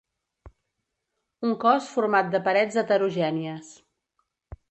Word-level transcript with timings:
Un 1.49 1.51
cos 1.65 1.91
format 1.97 2.33
de 2.37 2.41
parets 2.49 2.81
heterogènies. 2.83 3.71